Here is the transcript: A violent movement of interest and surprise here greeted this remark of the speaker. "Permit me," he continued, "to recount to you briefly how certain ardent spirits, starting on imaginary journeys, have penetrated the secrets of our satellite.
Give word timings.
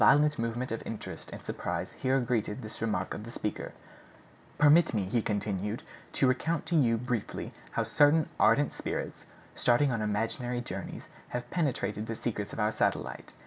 A 0.01 0.03
violent 0.03 0.39
movement 0.39 0.71
of 0.71 0.81
interest 0.83 1.29
and 1.31 1.45
surprise 1.45 1.91
here 1.91 2.19
greeted 2.19 2.63
this 2.63 2.81
remark 2.81 3.13
of 3.13 3.23
the 3.23 3.29
speaker. 3.29 3.71
"Permit 4.57 4.95
me," 4.95 5.03
he 5.05 5.21
continued, 5.21 5.83
"to 6.13 6.25
recount 6.27 6.65
to 6.65 6.75
you 6.75 6.97
briefly 6.97 7.53
how 7.73 7.83
certain 7.83 8.27
ardent 8.39 8.73
spirits, 8.73 9.27
starting 9.53 9.91
on 9.91 10.01
imaginary 10.01 10.59
journeys, 10.59 11.07
have 11.37 11.51
penetrated 11.51 12.07
the 12.07 12.15
secrets 12.15 12.51
of 12.51 12.59
our 12.59 12.71
satellite. 12.71 13.33